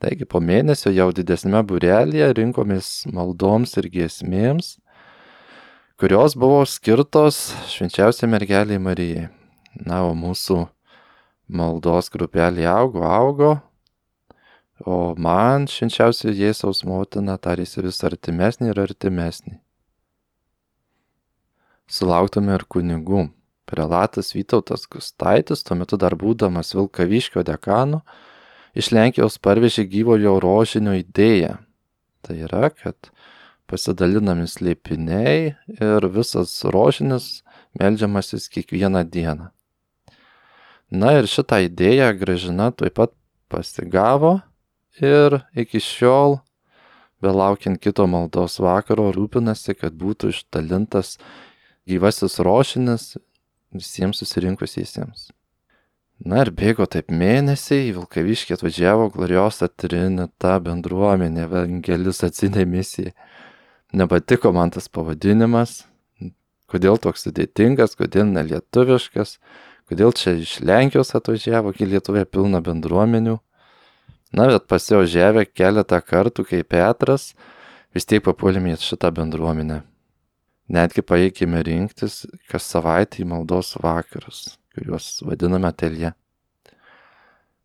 Taigi 0.00 0.28
po 0.28 0.40
mėnesio 0.44 0.92
jau 0.92 1.08
didesnėme 1.16 1.62
burelėje 1.68 2.32
rinkomės 2.36 2.90
maldoms 3.08 3.76
ir 3.80 3.88
giesmėms, 3.92 4.76
kurios 6.00 6.36
buvo 6.36 6.64
skirtos 6.68 7.54
švenčiausiai 7.72 8.28
mergeliai 8.28 8.80
Marijai. 8.80 9.28
Na, 9.76 10.02
o 10.08 10.14
mūsų 10.16 10.62
maldos 11.52 12.08
grupelė 12.12 12.64
augo, 12.68 13.04
augo, 13.04 13.50
o 14.80 15.12
man 15.20 15.68
švenčiausia 15.68 16.32
Jėzaus 16.32 16.80
motina 16.88 17.36
tarėsi 17.36 17.84
vis 17.84 18.00
artimesnė 18.08 18.72
ir 18.72 18.80
artimesnė 18.86 19.58
sulauktume 21.90 22.56
ir 22.56 22.66
kunigų. 22.68 23.28
Prelatas 23.66 24.30
Vytautas 24.36 24.86
Gustaitis, 24.86 25.64
tuo 25.66 25.74
metu 25.74 25.98
dar 25.98 26.14
būdamas 26.14 26.70
Vilkaviškio 26.76 27.42
dekanu, 27.46 28.04
iš 28.78 28.92
Lenkijos 28.94 29.40
parvežė 29.42 29.88
gyvojo 29.90 30.36
rožinio 30.42 30.94
idėją. 30.94 31.56
Tai 32.22 32.36
yra, 32.46 32.70
kad 32.70 33.10
pasidalinami 33.66 34.46
slėpiniai 34.46 35.56
ir 35.80 36.08
visas 36.14 36.54
rožinis 36.62 37.42
melžiamasis 37.78 38.46
kiekvieną 38.54 39.02
dieną. 39.10 39.50
Na 40.90 41.16
ir 41.18 41.26
šitą 41.26 41.64
idėją 41.66 42.12
gražina 42.18 42.70
taip 42.70 42.94
pat 43.00 43.12
pasigavo 43.50 44.38
ir 45.02 45.40
iki 45.58 45.82
šiol, 45.82 46.38
belaukiant 47.22 47.80
kito 47.82 48.06
maldos 48.06 48.60
vakaro, 48.62 49.10
rūpinasi, 49.14 49.74
kad 49.74 49.96
būtų 49.98 50.30
išdalintas 50.30 51.16
gyvasis 51.86 52.38
rošinis 52.42 53.16
visiems 53.74 54.18
susirinkusiesiems. 54.20 55.30
Na 56.24 56.40
ir 56.46 56.50
bėgo 56.56 56.86
taip 56.88 57.12
mėnesiai, 57.12 57.92
Vilkaviškė 57.92 58.56
atvažiavo 58.56 59.10
gloriosa 59.12 59.68
Trinita 59.68 60.56
bendruomenė, 60.64 61.44
evangelis 61.44 62.22
atsinė 62.24 62.64
misija. 62.68 63.12
Nepatiko 63.96 64.50
man 64.56 64.72
tas 64.72 64.88
pavadinimas, 64.88 65.84
kodėl 66.72 66.96
toks 66.98 67.26
sudėtingas, 67.28 67.94
kodėl 68.00 68.30
nelietuviškas, 68.32 69.36
kodėl 69.92 70.14
čia 70.16 70.38
iš 70.40 70.56
Lenkijos 70.64 71.12
atvažiavo, 71.18 71.74
kai 71.76 71.90
Lietuvoje 71.92 72.24
pilna 72.24 72.62
bendruomenių. 72.64 73.36
Na, 74.36 74.48
bet 74.50 74.66
pasiožiavę 74.72 75.44
keletą 75.52 76.00
kartų, 76.02 76.48
kaip 76.48 76.72
Petras, 76.72 77.34
vis 77.94 78.08
tiek 78.08 78.24
papuolėme 78.24 78.72
į 78.72 78.80
šitą 78.82 79.12
bendruomenę 79.14 79.84
netgi 80.72 81.02
paėkime 81.06 81.62
rinktis 81.66 82.24
kas 82.50 82.68
savaitę 82.70 83.22
į 83.22 83.28
maldos 83.30 83.74
vakarus, 83.82 84.56
kuriuos 84.74 85.22
vadiname 85.26 85.70
telje. 85.72 86.12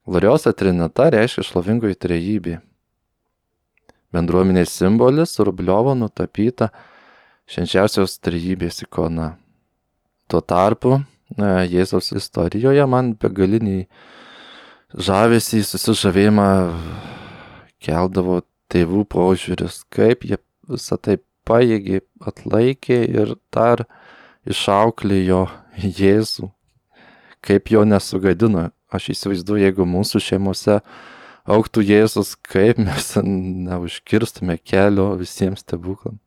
Gloriosa 0.05 0.53
Trinita 0.57 1.09
reiškia 1.13 1.45
šlovingoji 1.45 1.97
trejybė. 2.01 2.57
Bendruomenės 4.11 4.73
simbolis 4.75 5.37
Rubliovo 5.39 5.93
nutapyta 5.95 6.71
švenčiausios 7.47 8.17
trejybės 8.23 8.81
ikona. 8.85 9.35
Tuo 10.27 10.41
tarpu 10.41 10.99
Jėzaus 11.39 12.11
istorijoje 12.17 12.83
man 12.91 13.13
begaliniai 13.15 13.85
žavesį, 14.91 15.61
susižavėjimą 15.63 16.47
keldavo 17.81 18.41
tėvų 18.71 19.05
požiūris, 19.11 19.83
kaip 19.91 20.25
jie 20.27 20.39
visą 20.67 20.97
tai 20.99 21.17
pajėgė, 21.51 22.01
atlaikė 22.23 22.99
ir 23.05 23.35
dar 23.53 23.85
išauklėjo 24.47 25.45
Jėzų, 25.81 26.49
kaip 27.43 27.71
jo 27.71 27.83
nesugadino. 27.87 28.69
Aš 28.91 29.13
įsivaizduoju, 29.13 29.63
jeigu 29.63 29.85
mūsų 29.87 30.19
šeimose 30.19 30.81
auktų 31.47 31.83
Jėzus, 31.87 32.33
kaip 32.43 32.81
mes 32.81 33.13
neužkirstume 33.23 34.57
kelio 34.59 35.13
visiems 35.19 35.63
stebuklams. 35.65 36.19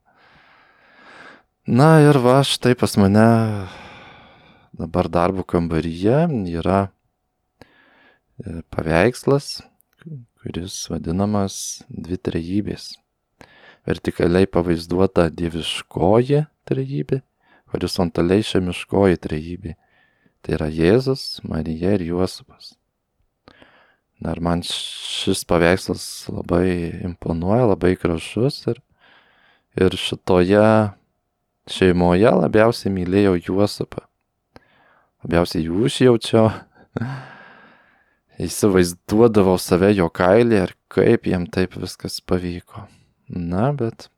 Na 1.65 1.97
ir 2.05 2.19
va, 2.21 2.43
štai 2.45 2.75
pas 2.77 2.93
mane 3.01 3.29
dabar 4.77 5.09
darbo 5.09 5.45
kambaryje 5.49 6.27
yra 6.53 6.81
e, 6.85 8.61
paveikslas, 8.69 9.63
kuris 10.43 10.83
vadinamas 10.93 11.57
dvi 11.89 12.21
trejybės 12.21 12.91
vertikaliai 13.89 14.49
pavaizduota 14.49 15.29
dieviškoji 15.33 16.45
trejybė, 16.69 17.21
horizontaliai 17.75 18.45
šemiškoji 18.47 19.21
trejybė. 19.27 19.75
Tai 20.45 20.57
yra 20.59 20.69
Jėzus, 20.69 21.41
Marija 21.49 21.95
ir 21.97 22.05
Juozapas. 22.11 22.75
Na 24.21 24.35
ir 24.37 24.41
man 24.45 24.63
šis 24.65 25.45
paveikslas 25.49 26.05
labai 26.33 27.01
imponuoja, 27.05 27.71
labai 27.73 27.95
gražus 28.01 28.61
ir, 28.71 28.81
ir 29.81 29.97
šitoje 30.01 30.65
šeimoje 31.69 32.33
labiausiai 32.39 32.93
mylėjau 32.93 33.39
Juozapą. 33.41 34.05
Labiausiai 35.25 35.65
jų 35.65 35.87
užjaučiau, 35.89 36.51
įsivaizduodavau 38.49 39.57
save 39.61 39.95
jo 39.97 40.11
kailį 40.13 40.61
ir 40.67 40.77
kaip 40.93 41.25
jam 41.29 41.49
taip 41.49 41.79
viskas 41.81 42.21
pavyko. 42.21 42.85
Na, 43.29 43.73
bet 43.73 44.09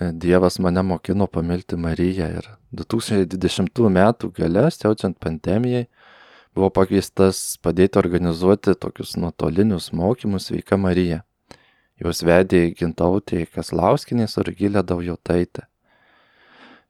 e, 0.00 0.12
Dievas 0.12 0.58
mane 0.58 0.82
mokino 0.82 1.26
pamilti 1.26 1.76
Mariją 1.76 2.30
ir 2.38 2.48
2020 2.72 3.90
metų 3.98 4.32
gale, 4.38 4.64
siaučiant 4.72 5.18
pandemijai, 5.20 5.84
buvo 6.56 6.70
pakviestas 6.72 7.58
padėti 7.62 8.00
organizuoti 8.00 8.74
tokius 8.80 9.16
nuotolinius 9.20 9.92
mokymus 9.92 10.48
Sveika 10.48 10.80
Marija. 10.80 11.22
Juos 12.00 12.24
vedė 12.26 12.72
gintautė 12.74 13.44
Kaslauskinės 13.46 14.34
ir 14.42 14.50
Gilė 14.58 14.82
Daujotaitė. 14.82 15.68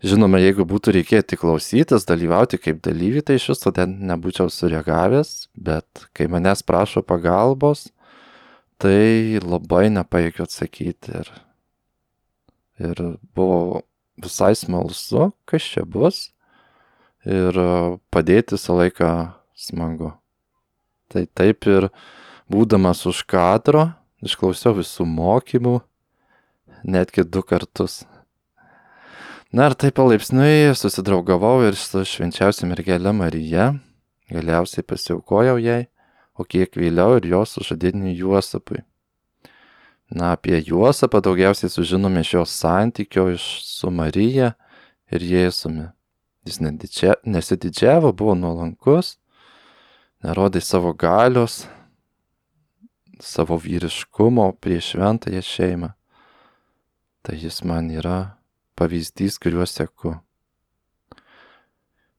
Žinoma, 0.04 0.36
jeigu 0.42 0.66
būtų 0.68 0.92
reikėję 0.98 1.22
tik 1.32 1.40
klausytis, 1.40 2.04
dalyvauti 2.04 2.58
kaip 2.60 2.80
dalyvį, 2.84 3.22
tai 3.24 3.38
iš 3.38 3.46
viso 3.54 3.70
ten 3.72 3.94
nebūčiau 4.08 4.50
sureagavęs, 4.52 5.48
bet 5.56 6.06
kai 6.12 6.26
manęs 6.28 6.60
prašo 6.66 7.00
pagalbos, 7.00 7.86
tai 8.82 9.40
labai 9.42 9.88
nepajėgiu 9.92 10.44
atsakyti 10.46 11.18
ir, 11.20 11.30
ir 12.82 13.02
buvo 13.36 13.84
visai 14.20 14.54
smalsu, 14.58 15.32
kas 15.48 15.66
čia 15.74 15.84
bus 15.86 16.28
ir 17.24 17.56
padėti 18.12 18.58
visą 18.58 18.76
laiką 18.78 19.10
smagu. 19.56 20.12
Tai 21.08 21.24
taip 21.36 21.66
ir 21.70 21.88
būdamas 22.50 23.04
už 23.08 23.24
kadro, 23.30 23.92
išklausiau 24.24 24.76
visų 24.78 25.06
mokymų, 25.08 25.78
netgi 26.84 27.24
du 27.24 27.42
kartus. 27.46 28.02
Na 29.54 29.68
ir 29.70 29.76
taip 29.78 29.94
palaipsniui 30.00 30.74
susidraugavau 30.74 31.62
ir 31.68 31.78
su 31.78 32.02
švenčiausia 32.02 32.66
mergelė 32.66 33.12
Marija, 33.14 33.70
galiausiai 34.32 34.82
pasiaukojau 34.82 35.60
jai 35.62 35.84
o 36.34 36.44
kiek 36.44 36.76
vėliau 36.76 37.18
ir 37.18 37.28
jos 37.30 37.54
sužadėtiniui 37.56 38.16
Juosapui. 38.18 38.82
Na, 40.10 40.34
apie 40.34 40.58
Juosapą 40.60 41.22
daugiausiai 41.24 41.72
sužinome 41.72 42.22
iš 42.22 42.34
jos 42.34 42.56
santykio 42.60 43.30
iš 43.34 43.44
su 43.64 43.90
Marija 43.90 44.52
ir 45.10 45.24
Jėzumi. 45.24 45.88
Jis 46.44 46.60
nedidžia, 46.60 47.14
nesididžiavo, 47.24 48.12
buvo 48.12 48.34
nuolankus, 48.36 49.14
nerodė 50.24 50.60
savo 50.60 50.92
galios, 50.92 51.62
savo 53.20 53.56
vyriškumo 53.56 54.50
prieš 54.60 54.92
šventąją 54.92 55.40
šeimą. 55.40 55.90
Tai 57.24 57.38
jis 57.40 57.62
man 57.64 57.88
yra 57.88 58.36
pavyzdys, 58.76 59.40
kuriuo 59.40 59.64
seku. 59.64 60.18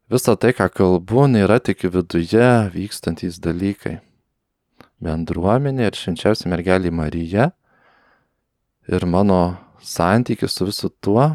Visa 0.06 0.36
tai, 0.38 0.52
ką 0.54 0.68
kalbu, 0.70 1.24
nėra 1.34 1.58
tik 1.58 1.88
viduje 1.90 2.50
vykstantys 2.76 3.40
dalykai. 3.42 3.96
Bendruomenė 5.02 5.88
ir 5.90 5.98
švenčiausia 5.98 6.52
mergelė 6.52 6.92
Marija 6.94 7.50
ir 8.86 9.08
mano 9.10 9.58
santykis 9.82 10.54
su 10.54 10.70
visu 10.70 10.92
tuo 11.02 11.26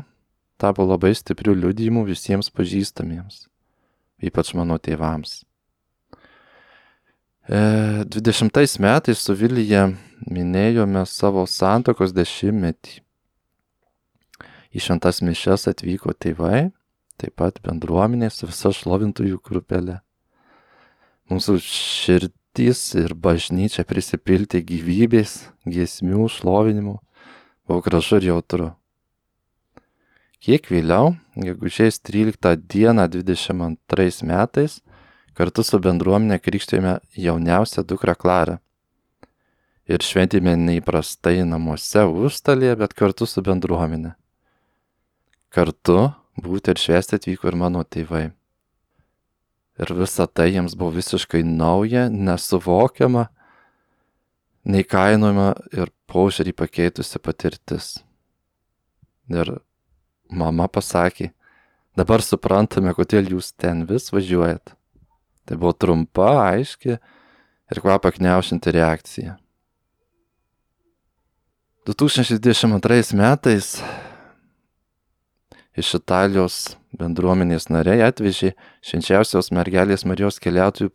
tapo 0.61 0.87
labai 0.87 1.11
stiprių 1.19 1.57
liudijimų 1.65 2.07
visiems 2.13 2.53
pažįstamiems, 2.55 3.49
ypač 4.23 4.55
mano 4.55 4.79
tėvams. 4.79 5.41
20 7.51 8.63
e, 8.63 8.67
metais 8.79 9.19
su 9.19 9.35
Vilyje 9.35 9.89
minėjome 10.31 11.03
savo 11.11 11.43
santokos 11.51 12.15
dešimtmetį. 12.15 13.01
Į 14.71 14.85
šventas 14.85 15.19
mišes 15.27 15.67
atvyko 15.73 16.15
tėvai 16.15 16.69
taip 17.21 17.37
pat 17.41 17.61
bendruomenė 17.65 18.31
su 18.33 18.49
visa 18.49 18.73
šlovintųjų 18.75 19.41
grupelė. 19.45 20.01
Mūsų 21.31 21.61
širdys 21.63 22.83
ir 22.99 23.15
bažnyčia 23.15 23.85
prisipilti 23.87 24.63
gyvybės, 24.67 25.45
giesmių, 25.69 26.27
šlovinimų, 26.33 26.97
buvo 27.69 27.85
gražu 27.87 28.19
ir 28.19 28.33
jautru. 28.33 28.73
Kiek 30.41 30.71
vėliau, 30.73 31.13
gegužės 31.37 32.01
13 32.01 32.57
dieną 32.73 33.05
22 33.13 34.25
metais, 34.25 34.79
kartu 35.37 35.63
su 35.63 35.79
bendruomenė 35.79 36.41
krikštėjome 36.41 36.95
jauniausią 37.13 37.85
dukrą 37.85 38.17
Klarą. 38.17 38.57
Ir 39.91 40.01
šventėme 40.07 40.55
neįprastai 40.57 41.45
namuose 41.45 42.07
užstalėje, 42.09 42.79
bet 42.81 42.97
kartu 42.97 43.29
su 43.29 43.43
bendruomenė. 43.45 44.15
Kartu 45.51 46.13
būti 46.39 46.75
ir 46.75 46.81
švęsti 46.81 47.19
atvyko 47.19 47.51
ir 47.51 47.59
mano 47.59 47.83
tėvai. 47.85 48.31
Ir 49.81 49.93
visa 49.97 50.27
tai 50.27 50.51
jiems 50.53 50.77
buvo 50.77 50.93
visiškai 50.99 51.41
nauja, 51.47 52.09
nesuvokiama, 52.13 53.29
neįkainojama 54.69 55.49
ir 55.73 55.93
požiūrį 56.11 56.53
pakeitusi 56.59 57.21
patirtis. 57.23 57.95
Ir 59.33 59.57
mama 60.29 60.67
pasakė, 60.69 61.31
dabar 61.97 62.23
suprantame, 62.23 62.93
kodėl 62.95 63.33
jūs 63.37 63.55
ten 63.57 63.87
vis 63.89 64.11
važiuojat. 64.13 64.75
Tai 65.49 65.57
buvo 65.57 65.73
trumpa, 65.73 66.35
aiški 66.51 66.99
ir 67.71 67.81
kvapą 67.81 68.13
kniaušinti 68.19 68.75
reakcija. 68.77 69.39
2022 71.89 73.17
metais 73.17 73.79
iš 75.81 75.95
Italijos 75.99 76.57
bendruomenės 76.97 77.69
nariai 77.73 78.05
atvežė 78.07 78.53
švenčiausios 78.85 79.51
mergelės 79.55 80.05
Marijos 80.09 80.41
keliautojų 80.43 80.91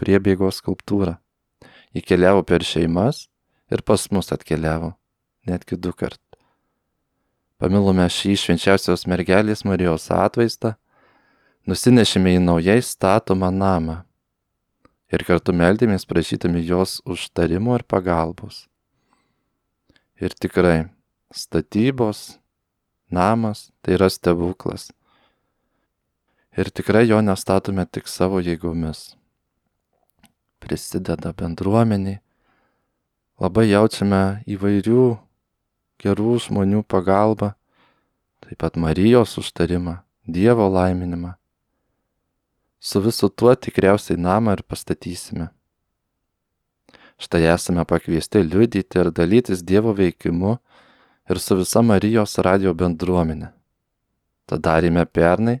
priebėgos 0.00 0.60
skulptūrą. 0.62 1.16
Ji 1.94 2.02
keliavo 2.06 2.42
per 2.46 2.64
šeimas 2.66 3.28
ir 3.70 3.82
pas 3.86 4.06
mus 4.14 4.30
atkeliavo, 4.34 4.92
netgi 5.46 5.78
du 5.78 5.94
kart. 5.94 6.20
Pamilome 7.60 8.06
šį 8.08 8.36
švenčiausios 8.40 9.04
mergelės 9.10 9.66
Marijos 9.68 10.08
atvaizdą 10.14 10.74
nusinešėme 11.68 12.38
į 12.38 12.44
naujai 12.44 12.80
statomą 12.82 13.50
namą 13.52 14.00
ir 15.12 15.24
kartu 15.28 15.52
meldėmės 15.56 16.06
prašydami 16.08 16.62
jos 16.64 16.98
užtarimo 17.04 17.76
ir 17.76 17.84
pagalbos. 17.84 18.64
Ir 20.20 20.34
tikrai, 20.36 20.90
statybos, 21.32 22.39
namas 23.10 23.70
tai 23.82 23.96
yra 23.98 24.08
stebuklas. 24.10 24.90
Ir 26.58 26.70
tikrai 26.74 27.06
jo 27.08 27.20
nestatome 27.22 27.86
tik 27.86 28.08
savo 28.10 28.40
jėgomis. 28.42 29.14
Prisideda 30.60 31.32
bendruomeniai, 31.32 32.20
labai 33.40 33.70
jaučiame 33.70 34.42
įvairių 34.50 35.04
gerų 36.02 36.36
žmonių 36.46 36.84
pagalbą, 36.84 37.54
taip 38.44 38.60
pat 38.60 38.76
Marijos 38.76 39.38
užtarimą, 39.40 40.00
Dievo 40.30 40.68
laiminimą 40.68 41.40
su 42.80 43.00
visu 43.00 43.28
tuo 43.28 43.54
tikriausiai 43.54 44.18
namą 44.18 44.56
ir 44.56 44.62
pastatysime. 44.64 45.50
Štai 47.20 47.44
esame 47.52 47.84
pakviesti 47.84 48.40
liudyti 48.40 48.98
ir 49.02 49.10
dalytis 49.12 49.60
Dievo 49.60 49.92
veikimu 49.92 50.56
ir 51.30 51.38
su 51.38 51.56
visa 51.56 51.82
Marijos 51.82 52.38
radio 52.42 52.74
bendruomenė. 52.74 53.52
Ta 54.50 54.58
darėme 54.58 55.04
pernai, 55.06 55.60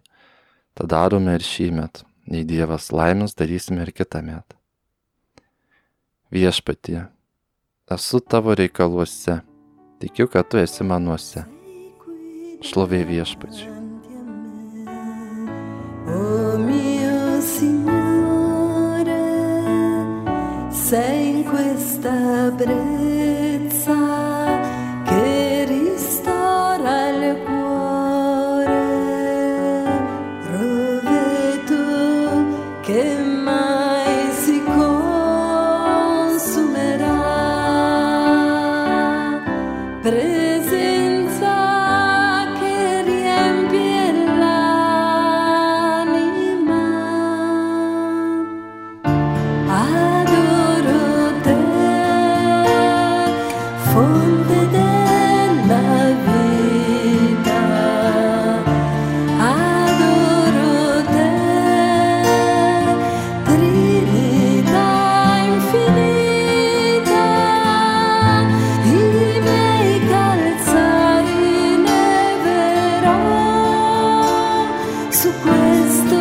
ta 0.74 0.86
darome 0.86 1.36
ir 1.38 1.46
šį 1.46 1.70
metą. 1.76 2.06
Nei 2.30 2.44
Dievas 2.46 2.90
laimės 2.94 3.34
darysime 3.38 3.82
ir 3.86 3.94
kitą 3.94 4.20
metą. 4.22 4.58
Viešpatie, 6.30 7.08
esu 7.90 8.20
tavo 8.22 8.54
reikaluose, 8.54 9.40
tikiu, 10.02 10.28
kad 10.30 10.50
tu 10.50 10.62
esi 10.62 10.86
manuose. 10.86 11.46
Šlovė 12.66 13.04
viešpačiui. 13.08 13.78
sei 20.90 21.28
in 21.30 21.44
questa 21.44 22.50
brezza 22.58 23.29
Questo 75.42 76.19